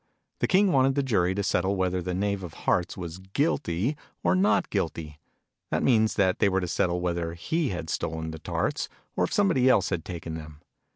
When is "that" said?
5.69-5.83, 6.15-6.39